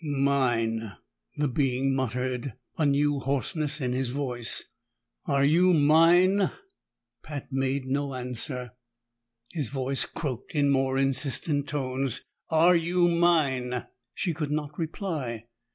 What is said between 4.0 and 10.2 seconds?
voice. "Are you mine?" Pat made no answer; his voice